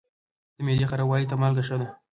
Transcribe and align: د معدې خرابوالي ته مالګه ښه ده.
د 0.55 0.57
معدې 0.65 0.85
خرابوالي 0.91 1.25
ته 1.31 1.35
مالګه 1.41 1.63
ښه 1.67 1.75
ده. 1.79 1.87